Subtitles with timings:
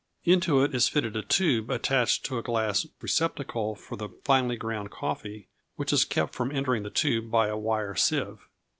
[0.23, 4.89] Into it is fitted a tube attached to a glass receptacle for the finely ground
[4.89, 8.47] coffee, which is kept from entering the tube by a wire sieve.